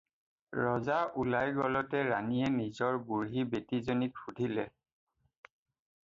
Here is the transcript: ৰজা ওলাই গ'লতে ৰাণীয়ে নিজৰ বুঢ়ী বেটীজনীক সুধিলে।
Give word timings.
ৰজা 0.59 0.93
ওলাই 1.23 1.51
গ'লতে 1.57 1.99
ৰাণীয়ে 2.07 2.47
নিজৰ 2.55 2.97
বুঢ়ী 3.09 3.43
বেটীজনীক 3.51 4.23
সুধিলে। 4.23 4.65